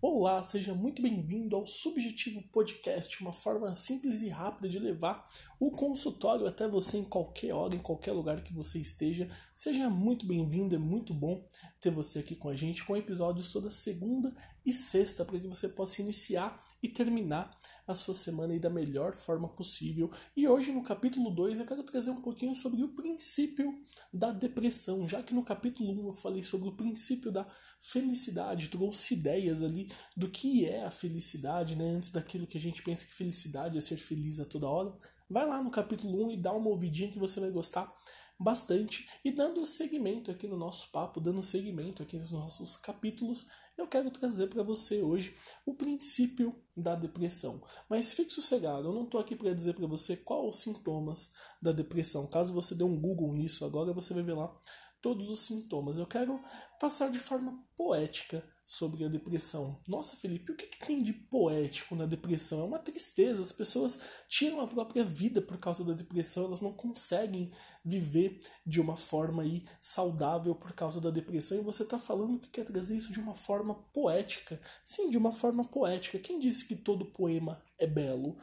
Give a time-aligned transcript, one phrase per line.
[0.00, 5.28] Olá, seja muito bem-vindo ao Subjetivo Podcast, uma forma simples e rápida de levar
[5.58, 9.28] o consultório até você em qualquer hora, em qualquer lugar que você esteja.
[9.52, 11.44] Seja muito bem-vindo, é muito bom
[11.80, 14.32] ter você aqui com a gente, com episódios toda segunda
[14.64, 17.58] e sexta, para que você possa iniciar e terminar
[17.88, 20.10] a sua semana aí da melhor forma possível.
[20.36, 23.80] E hoje, no capítulo 2, eu quero trazer um pouquinho sobre o princípio
[24.12, 27.46] da depressão, já que no capítulo 1 um eu falei sobre o princípio da
[27.80, 31.88] felicidade, trouxe ideias ali do que é a felicidade, né?
[31.90, 34.94] Antes daquilo que a gente pensa que felicidade é ser feliz a toda hora.
[35.30, 37.90] Vai lá no capítulo 1 e dá uma ouvidinha que você vai gostar
[38.38, 39.08] bastante.
[39.24, 44.10] E dando seguimento aqui no nosso papo, dando seguimento aqui nos nossos capítulos, eu quero
[44.10, 47.62] trazer para você hoje o princípio da depressão.
[47.88, 51.32] Mas fique sossegado, eu não estou aqui para dizer para você quais os sintomas
[51.62, 52.28] da depressão.
[52.28, 54.52] Caso você dê um Google nisso agora, você vai ver lá
[55.00, 55.96] todos os sintomas.
[55.96, 56.42] Eu quero
[56.80, 59.80] passar de forma poética sobre a depressão.
[59.88, 62.60] Nossa, Felipe, o que, que, tem de poético na depressão?
[62.60, 63.40] É uma tristeza.
[63.40, 67.50] As pessoas tiram a própria vida por causa da depressão, elas não conseguem
[67.82, 71.56] viver de uma forma aí saudável por causa da depressão.
[71.56, 74.60] E você está falando que quer trazer isso de uma forma poética.
[74.84, 76.18] Sim, de uma forma poética.
[76.18, 78.36] Quem disse que todo poema é belo?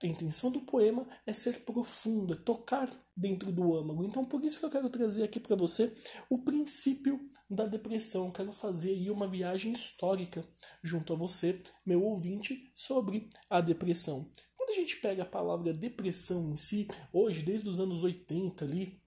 [0.00, 4.04] A intenção do poema é ser profundo, é tocar dentro do âmago.
[4.04, 5.92] Então, por isso que eu quero trazer aqui para você
[6.30, 8.26] o princípio da depressão.
[8.26, 10.46] Eu quero fazer aí uma viagem histórica
[10.84, 14.30] junto a você, meu ouvinte, sobre a depressão.
[14.56, 19.00] Quando a gente pega a palavra depressão em si, hoje, desde os anos 80 ali,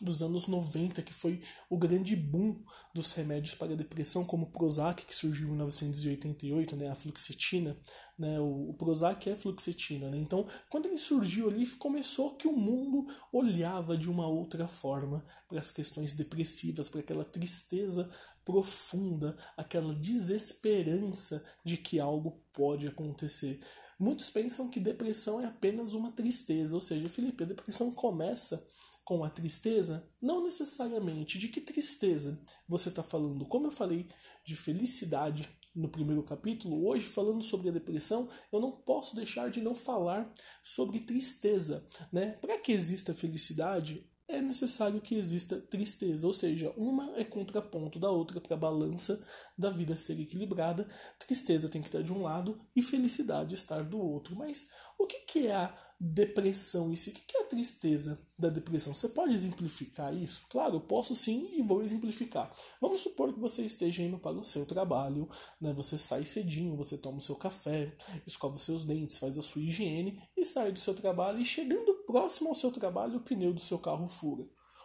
[0.00, 2.62] dos anos 90, que foi o grande boom
[2.94, 7.76] dos remédios para a depressão, como o Prozac, que surgiu em 1988, né, a fluoxetina,
[8.18, 12.56] né, o, o Prozac é fluoxetina, né, então quando ele surgiu ali, começou que o
[12.56, 18.10] mundo olhava de uma outra forma para as questões depressivas, para aquela tristeza
[18.44, 23.60] profunda, aquela desesperança de que algo pode acontecer.
[23.98, 28.66] Muitos pensam que depressão é apenas uma tristeza, ou seja, Felipe, a depressão começa
[29.04, 30.08] com a tristeza?
[30.20, 31.38] Não necessariamente.
[31.38, 33.44] De que tristeza você está falando?
[33.46, 34.08] Como eu falei
[34.44, 39.60] de felicidade no primeiro capítulo, hoje falando sobre a depressão, eu não posso deixar de
[39.60, 41.86] não falar sobre tristeza.
[42.12, 42.32] Né?
[42.40, 48.10] Para que exista felicidade, é necessário que exista tristeza, ou seja, uma é contraponto da
[48.10, 49.22] outra para a balança
[49.56, 50.88] da vida ser equilibrada.
[51.18, 54.34] Tristeza tem que estar de um lado e felicidade estar do outro.
[54.34, 57.10] Mas o que, que é a depressão em si?
[57.10, 58.92] O que é a tristeza da depressão?
[58.92, 60.46] Você pode exemplificar isso?
[60.50, 62.52] Claro, eu posso sim e vou exemplificar.
[62.80, 65.28] Vamos supor que você esteja indo para o seu trabalho,
[65.60, 65.72] né?
[65.72, 67.96] você sai cedinho, você toma o seu café,
[68.26, 71.94] escova os seus dentes, faz a sua higiene e sai do seu trabalho e chegando
[72.06, 74.44] próximo ao seu trabalho o pneu do seu carro fura.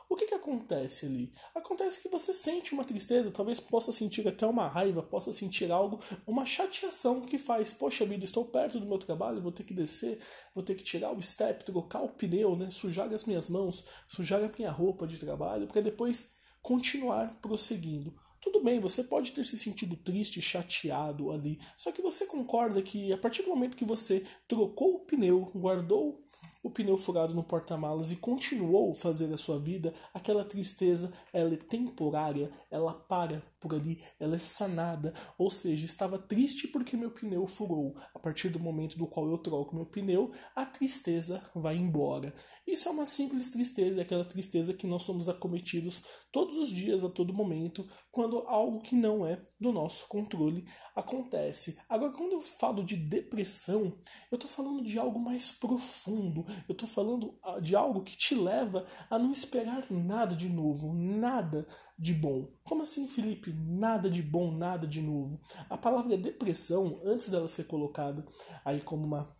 [0.09, 1.31] O que, que acontece ali?
[1.53, 5.99] Acontece que você sente uma tristeza, talvez possa sentir até uma raiva, possa sentir algo,
[6.25, 10.19] uma chateação que faz, poxa vida, estou perto do meu trabalho, vou ter que descer,
[10.55, 14.43] vou ter que tirar o step, trocar o pneu, né, sujar as minhas mãos, sujar
[14.43, 18.11] a minha roupa de trabalho, para depois continuar prosseguindo.
[18.41, 23.13] Tudo bem, você pode ter se sentido triste, chateado ali, só que você concorda que
[23.13, 26.23] a partir do momento que você trocou o pneu, guardou
[26.61, 31.57] o pneu furado no porta-malas e continuou fazer a sua vida, aquela tristeza ela é
[31.57, 37.45] temporária, ela para por ali, ela é sanada, ou seja, estava triste porque meu pneu
[37.45, 37.95] furou.
[38.16, 42.33] A partir do momento do qual eu troco meu pneu, a tristeza vai embora.
[42.66, 47.03] Isso é uma simples tristeza, é aquela tristeza que nós somos acometidos todos os dias,
[47.03, 51.79] a todo momento, quando algo que não é do nosso controle acontece.
[51.89, 53.97] Agora, quando eu falo de depressão,
[54.31, 56.28] eu estou falando de algo mais profundo,
[56.67, 60.94] eu estou falando ah, de algo que te leva a não esperar nada de novo,
[60.94, 61.67] nada
[61.97, 62.47] de bom.
[62.63, 63.53] Como assim, Felipe?
[63.53, 65.39] Nada de bom, nada de novo.
[65.69, 68.25] A palavra depressão, antes dela ser colocada
[68.63, 69.38] aí como uma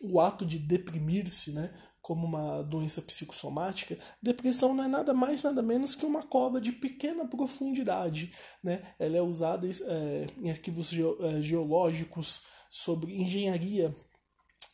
[0.00, 5.62] o ato de deprimir-se, né, como uma doença psicossomática, depressão não é nada mais nada
[5.62, 8.30] menos que uma cova de pequena profundidade,
[8.62, 8.94] né?
[8.98, 13.94] Ela é usada é, em arquivos é, geológicos sobre engenharia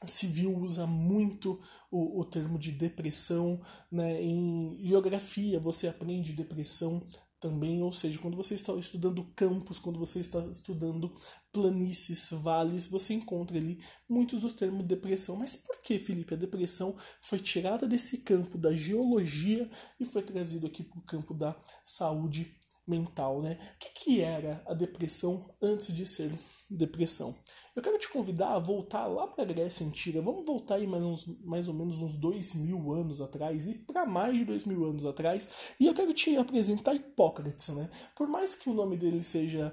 [0.07, 1.61] civil usa muito
[1.91, 3.61] o, o termo de depressão,
[3.91, 4.23] né?
[4.23, 7.07] Em geografia você aprende depressão
[7.41, 11.11] também, ou seja, quando você está estudando campos, quando você está estudando
[11.51, 15.37] planícies, vales, você encontra ali muitos dos termos depressão.
[15.37, 16.35] Mas por que, Felipe?
[16.35, 19.69] A depressão foi tirada desse campo da geologia
[19.99, 22.55] e foi trazido aqui para o campo da saúde
[22.87, 23.59] mental, né?
[23.77, 26.37] O que, que era a depressão antes de ser
[26.69, 27.35] depressão?
[27.75, 30.21] Eu quero te convidar a voltar lá para a Grécia Antiga.
[30.21, 34.05] Vamos voltar aí mais, uns, mais ou menos uns dois mil anos atrás e para
[34.05, 35.49] mais de dois mil anos atrás.
[35.79, 37.89] E eu quero te apresentar Hipócrates, né?
[38.17, 39.73] Por mais que o nome dele seja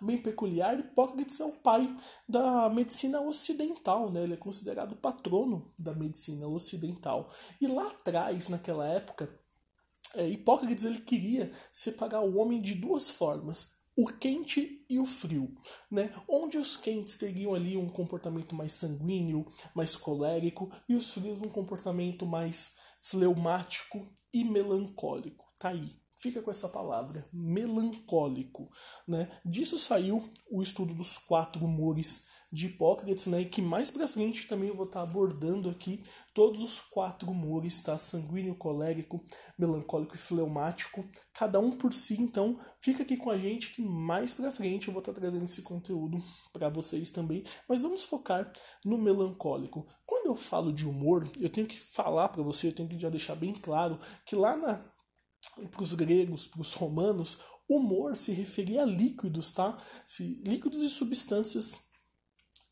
[0.00, 1.94] bem peculiar, Hipócrates é o pai
[2.26, 4.22] da medicina ocidental, né?
[4.22, 7.30] Ele é considerado o patrono da medicina ocidental.
[7.60, 9.28] E lá atrás, naquela época,
[10.14, 15.54] é, Hipócrates ele queria separar o homem de duas formas, o quente e o frio,
[15.90, 16.14] né?
[16.28, 21.50] Onde os quentes teriam ali um comportamento mais sanguíneo, mais colérico, e os frios um
[21.50, 25.44] comportamento mais fleumático e melancólico.
[25.58, 28.70] Tá aí fica com essa palavra, melancólico.
[29.06, 29.28] Né?
[29.44, 33.44] Disso saiu o estudo dos quatro humores de Hipócrates, né?
[33.44, 36.04] que mais para frente também eu vou estar tá abordando aqui
[36.34, 37.98] todos os quatro humores, tá?
[37.98, 39.24] sanguíneo, colérico,
[39.58, 44.34] melancólico e fleumático, cada um por si, então fica aqui com a gente que mais
[44.34, 46.18] para frente eu vou estar tá trazendo esse conteúdo
[46.52, 48.52] para vocês também, mas vamos focar
[48.84, 49.86] no melancólico.
[50.06, 53.08] Quando eu falo de humor, eu tenho que falar para você, eu tenho que já
[53.08, 54.91] deixar bem claro que lá na
[55.70, 59.78] para os gregos, para os romanos, humor se referia a líquidos, tá?
[60.06, 61.90] Se, líquidos e substâncias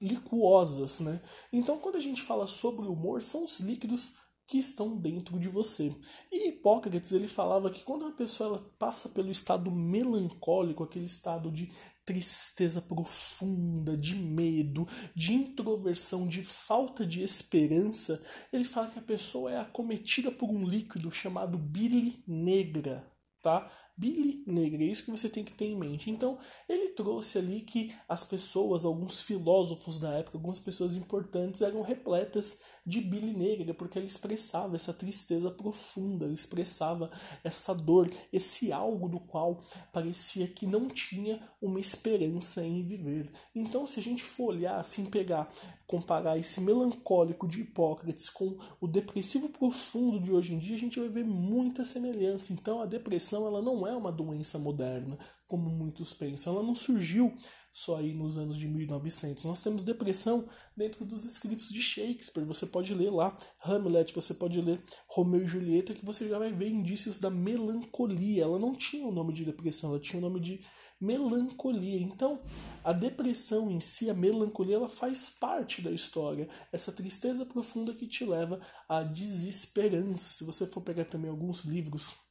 [0.00, 1.22] liquosas, né?
[1.52, 4.14] Então, quando a gente fala sobre humor, são os líquidos
[4.46, 5.94] que estão dentro de você.
[6.32, 11.52] E Hipócrates ele falava que quando uma pessoa ela passa pelo estado melancólico, aquele estado
[11.52, 11.70] de
[12.10, 14.84] tristeza profunda, de medo,
[15.14, 18.20] de introversão, de falta de esperança,
[18.52, 23.08] ele fala que a pessoa é acometida por um líquido chamado bile negra,
[23.40, 23.70] tá?
[23.96, 26.10] Bile negra, é isso que você tem que ter em mente.
[26.10, 26.36] Então,
[26.68, 32.60] ele trouxe ali que as pessoas, alguns filósofos da época, algumas pessoas importantes eram repletas
[32.90, 37.08] de bile negra, porque ela expressava essa tristeza profunda, ela expressava
[37.44, 39.60] essa dor, esse algo do qual
[39.92, 43.30] parecia que não tinha uma esperança em viver.
[43.54, 45.48] Então, se a gente for olhar, assim, pegar,
[45.86, 50.98] comparar esse melancólico de Hipócrates com o depressivo profundo de hoje em dia, a gente
[50.98, 52.52] vai ver muita semelhança.
[52.52, 55.16] Então, a depressão ela não é uma doença moderna,
[55.50, 56.54] como muitos pensam.
[56.54, 57.34] Ela não surgiu
[57.72, 59.44] só aí nos anos de 1900.
[59.44, 62.46] Nós temos depressão dentro dos escritos de Shakespeare.
[62.46, 66.52] Você pode ler lá Hamlet, você pode ler Romeu e Julieta, que você já vai
[66.52, 68.44] ver indícios da melancolia.
[68.44, 70.64] Ela não tinha o nome de depressão, ela tinha o nome de
[71.00, 72.00] melancolia.
[72.00, 72.40] Então,
[72.84, 76.48] a depressão em si, a melancolia, ela faz parte da história.
[76.72, 80.32] Essa tristeza profunda que te leva à desesperança.
[80.32, 82.29] Se você for pegar também alguns livros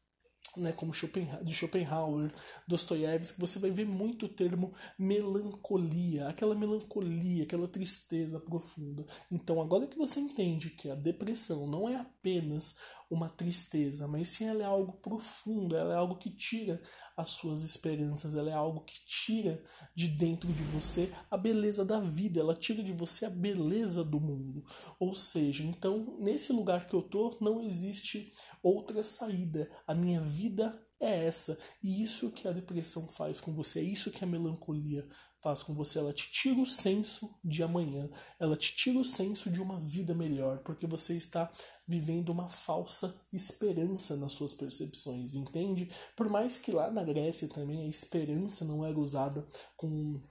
[0.58, 2.34] né, como Schopenhauer, de Schopenhauer,
[2.68, 9.06] Dostoiévski, você vai ver muito o termo melancolia, aquela melancolia, aquela tristeza profunda.
[9.32, 12.78] Então, agora que você entende que a depressão não é apenas
[13.10, 16.80] uma tristeza, mas sim ela é algo profundo, ela é algo que tira
[17.20, 19.62] as suas esperanças, ela é algo que tira
[19.94, 24.22] de dentro de você a beleza da vida, ela tira de você a beleza do
[24.22, 24.64] mundo.
[24.98, 28.32] Ou seja, então, nesse lugar que eu tô, não existe
[28.64, 29.70] outra saída.
[29.86, 31.60] A minha vida é essa.
[31.84, 35.06] E isso que a depressão faz com você, é isso que a melancolia
[35.42, 36.00] faz com você.
[36.00, 38.10] Ela te tira o senso de amanhã,
[38.40, 41.52] ela te tira o senso de uma vida melhor, porque você está
[41.88, 45.92] vivendo uma falsa esperança nas suas percepções, entende?
[46.16, 50.22] Por mais que lá na Grécia também a esperança não era usada com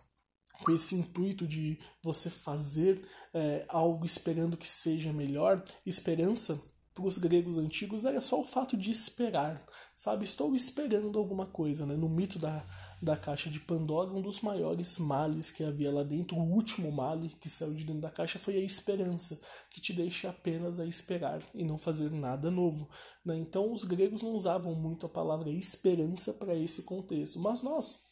[0.64, 6.60] com esse intuito de você fazer é, algo esperando que seja melhor, esperança
[6.98, 9.64] para os gregos antigos era só o fato de esperar,
[9.94, 10.24] sabe?
[10.24, 11.94] Estou esperando alguma coisa, né?
[11.94, 12.66] No mito da,
[13.00, 17.28] da caixa de Pandora, um dos maiores males que havia lá dentro, o último male
[17.40, 21.40] que saiu de dentro da caixa foi a esperança, que te deixa apenas a esperar
[21.54, 22.88] e não fazer nada novo.
[23.24, 23.36] Né?
[23.38, 28.04] Então os gregos não usavam muito a palavra esperança para esse contexto, mas nós,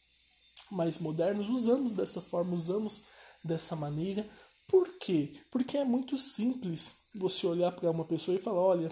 [0.71, 3.05] mais modernos, usamos dessa forma, usamos
[3.43, 4.27] dessa maneira.
[4.67, 5.39] Por quê?
[5.51, 8.91] Porque é muito simples você olhar para uma pessoa e falar: olha,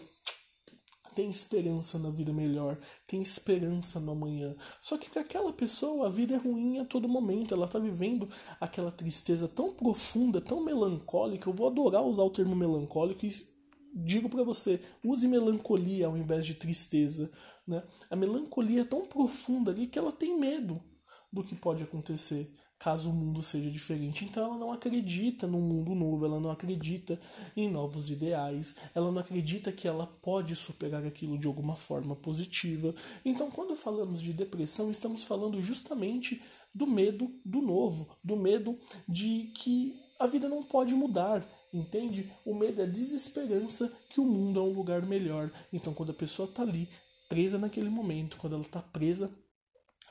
[1.15, 4.55] tem esperança na vida melhor, tem esperança no amanhã.
[4.81, 8.29] Só que para aquela pessoa a vida é ruim a todo momento, ela está vivendo
[8.59, 11.49] aquela tristeza tão profunda, tão melancólica.
[11.49, 13.31] Eu vou adorar usar o termo melancólico e
[13.93, 17.31] digo para você, use melancolia ao invés de tristeza.
[17.65, 17.81] Né?
[18.09, 20.83] A melancolia é tão profunda ali que ela tem medo
[21.31, 24.25] do que pode acontecer caso o mundo seja diferente.
[24.25, 27.19] Então ela não acredita num mundo novo, ela não acredita
[27.55, 32.93] em novos ideais, ela não acredita que ela pode superar aquilo de alguma forma positiva.
[33.23, 36.41] Então, quando falamos de depressão, estamos falando justamente
[36.73, 38.77] do medo do novo, do medo
[39.07, 41.45] de que a vida não pode mudar.
[41.73, 42.31] Entende?
[42.45, 45.51] O medo é a desesperança que o mundo é um lugar melhor.
[45.73, 46.87] Então, quando a pessoa está ali,
[47.27, 49.29] presa naquele momento, quando ela está presa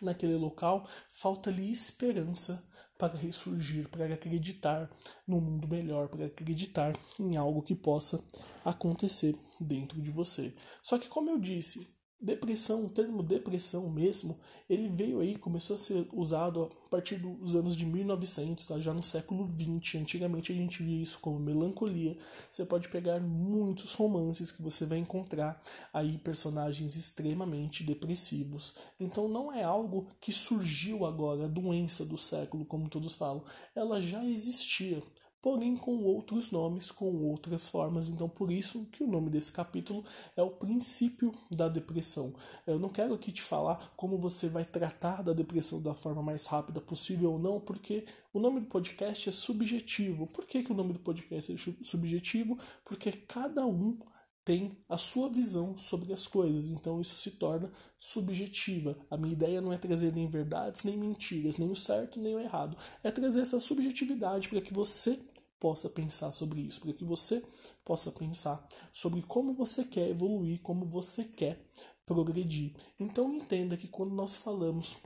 [0.00, 4.90] naquele local, falta-lhe esperança para ressurgir, para acreditar
[5.26, 8.24] no mundo melhor, para acreditar em algo que possa
[8.64, 10.54] acontecer dentro de você.
[10.82, 11.93] Só que, como eu disse,
[12.24, 14.38] depressão, o termo depressão mesmo,
[14.68, 18.80] ele veio aí, começou a ser usado a partir dos anos de 1900, tá?
[18.80, 19.98] já no século 20.
[19.98, 22.16] Antigamente a gente via isso como melancolia.
[22.50, 25.62] Você pode pegar muitos romances que você vai encontrar
[25.92, 28.78] aí personagens extremamente depressivos.
[28.98, 33.44] Então não é algo que surgiu agora, a doença do século, como todos falam.
[33.74, 35.02] Ela já existia
[35.44, 38.08] porém com outros nomes, com outras formas.
[38.08, 40.02] Então, por isso que o nome desse capítulo
[40.34, 42.34] é o princípio da depressão.
[42.66, 46.46] Eu não quero aqui te falar como você vai tratar da depressão da forma mais
[46.46, 50.26] rápida possível ou não, porque o nome do podcast é subjetivo.
[50.28, 52.58] Por que, que o nome do podcast é subjetivo?
[52.82, 53.98] Porque cada um
[54.46, 58.96] tem a sua visão sobre as coisas, então isso se torna subjetiva.
[59.10, 62.40] A minha ideia não é trazer nem verdades, nem mentiras, nem o certo, nem o
[62.40, 62.78] errado.
[63.02, 65.18] É trazer essa subjetividade para que você
[65.64, 67.42] possa pensar sobre isso, para que você
[67.86, 71.58] possa pensar sobre como você quer evoluir, como você quer
[72.04, 72.74] progredir.
[73.00, 74.98] Então entenda que quando nós falamos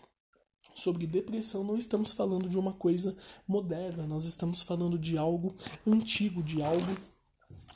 [0.75, 5.55] sobre depressão, não estamos falando de uma coisa moderna, nós estamos falando de algo
[5.87, 6.97] antigo, de algo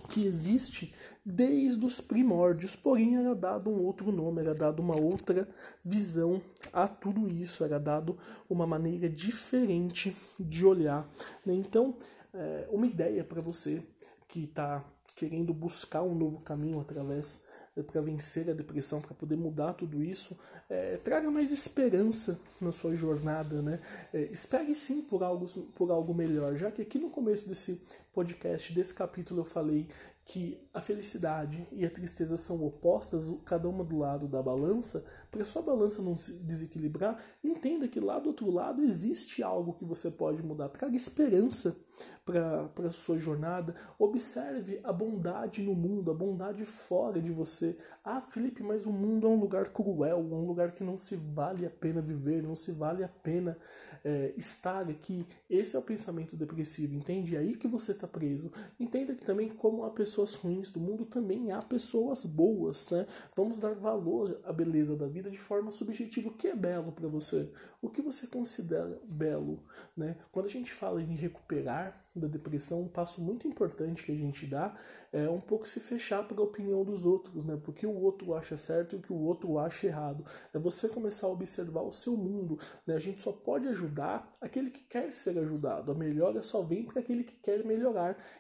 [0.09, 0.93] que existe
[1.25, 5.49] desde os primórdios, porém era dado um outro nome, era dado uma outra
[5.85, 8.19] visão a tudo isso, era dado
[8.51, 11.09] uma maneira diferente de olhar.
[11.47, 11.55] Né?
[11.55, 11.97] Então,
[12.35, 13.83] é, uma ideia para você
[14.29, 14.85] que está
[15.15, 17.45] querendo buscar um novo caminho através
[17.77, 22.73] é, para vencer a depressão, para poder mudar tudo isso, é, traga mais esperança na
[22.73, 23.81] sua jornada, né?
[24.13, 27.81] É, espere sim por algo, por algo melhor, já que aqui no começo desse
[28.13, 29.89] podcast, desse capítulo, eu falei
[30.25, 35.45] que a felicidade e a tristeza são opostas, cada uma do lado da balança, para
[35.45, 40.11] sua balança não se desequilibrar, entenda que lá do outro lado existe algo que você
[40.11, 40.69] pode mudar.
[40.69, 41.77] Traga esperança
[42.25, 43.75] para a sua jornada.
[43.99, 47.77] Observe a bondade no mundo, a bondade fora de você.
[48.05, 51.67] Ah, Felipe, mas o mundo é um lugar cruel, um lugar que não se vale
[51.67, 53.59] a pena viver, não se vale a pena
[54.05, 55.27] é, estar aqui.
[55.51, 57.37] Esse é o pensamento depressivo, entende?
[57.37, 58.51] É aí que você está preso.
[58.79, 63.07] Entenda que também, como há pessoas ruins do mundo, também há pessoas boas, né?
[63.37, 66.29] Vamos dar valor à beleza da vida de forma subjetiva.
[66.29, 67.51] O que é belo para você?
[67.81, 69.63] O que você considera belo,
[69.97, 70.17] né?
[70.31, 74.47] Quando a gente fala em recuperar da depressão, um passo muito importante que a gente
[74.47, 74.77] dá
[75.13, 77.59] é um pouco se fechar para a opinião dos outros, né?
[77.63, 80.25] Porque o outro acha certo e o que o outro acha errado.
[80.53, 82.95] É você começar a observar o seu mundo, né?
[82.95, 85.93] A gente só pode ajudar aquele que quer ser ajudado.
[85.93, 87.92] A melhora só vem para aquele que quer melhorar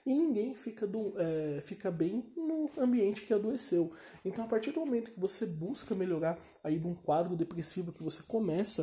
[0.04, 3.92] e ninguém fica, do, é, fica bem no ambiente que adoeceu.
[4.24, 8.02] Então, a partir do momento que você busca melhorar aí de um quadro depressivo, que
[8.02, 8.82] você começa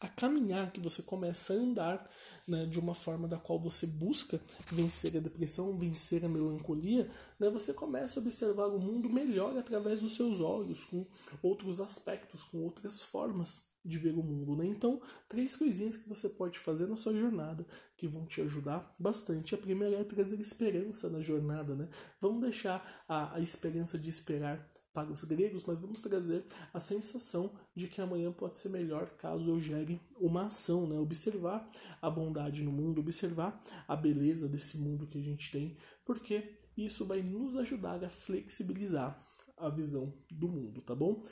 [0.00, 2.10] a caminhar, que você começa a andar
[2.46, 7.48] né, de uma forma da qual você busca vencer a depressão, vencer a melancolia, né,
[7.48, 11.06] você começa a observar o mundo melhor através dos seus olhos, com
[11.42, 14.56] outros aspectos, com outras formas de ver o mundo.
[14.56, 14.66] Né?
[14.66, 19.54] Então, três coisinhas que você pode fazer na sua jornada que vão te ajudar bastante.
[19.54, 21.74] A primeira é trazer esperança na jornada.
[21.74, 21.88] Né?
[22.20, 27.52] Vamos deixar a, a esperança de esperar para os gregos, mas vamos trazer a sensação
[27.74, 30.96] de que amanhã pode ser melhor caso eu gere uma ação, né?
[30.96, 31.68] Observar
[32.00, 37.04] a bondade no mundo, observar a beleza desse mundo que a gente tem, porque isso
[37.04, 39.18] vai nos ajudar a flexibilizar
[39.56, 41.22] a visão do mundo, tá bom?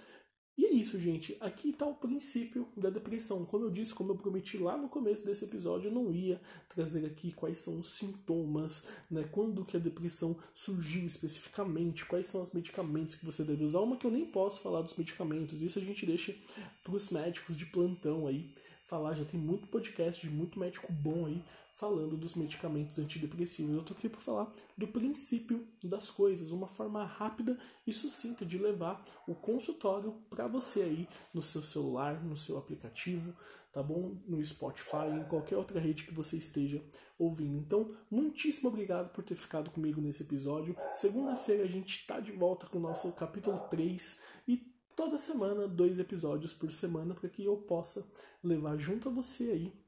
[0.63, 1.37] E é isso, gente.
[1.41, 3.45] Aqui está o princípio da depressão.
[3.45, 7.05] Como eu disse, como eu prometi lá no começo desse episódio, eu não ia trazer
[7.05, 9.29] aqui quais são os sintomas, né?
[9.33, 13.81] Quando que a depressão surgiu especificamente, quais são os medicamentos que você deve usar.
[13.81, 15.61] Uma que eu nem posso falar dos medicamentos.
[15.61, 16.33] Isso a gente deixa
[16.85, 18.49] para os médicos de plantão aí
[18.93, 19.15] falar.
[19.15, 23.73] Já tem muito podcast de muito médico bom aí falando dos medicamentos antidepressivos.
[23.73, 28.59] Eu estou aqui para falar do princípio das coisas, uma forma rápida e sucinta de
[28.59, 33.35] levar o consultório para você aí no seu celular, no seu aplicativo,
[33.73, 34.15] tá bom?
[34.29, 36.85] No Spotify, em qualquer outra rede que você esteja
[37.19, 37.57] ouvindo.
[37.57, 40.77] Então, muitíssimo obrigado por ter ficado comigo nesse episódio.
[40.93, 45.99] Segunda-feira a gente está de volta com o nosso capítulo 3 e toda semana dois
[45.99, 48.07] episódios por semana para que eu possa
[48.43, 49.83] levar junto a você aí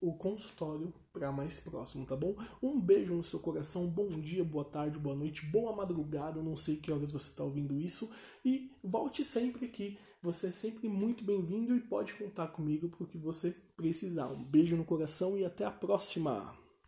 [0.00, 2.34] o consultório para mais próximo, tá bom?
[2.62, 6.76] Um beijo no seu coração, bom dia, boa tarde, boa noite, boa madrugada, não sei
[6.76, 8.10] que horas você está ouvindo isso
[8.44, 9.98] e volte sempre aqui.
[10.22, 14.28] Você é sempre muito bem-vindo e pode contar comigo porque você precisar.
[14.28, 16.59] Um beijo no coração e até a próxima.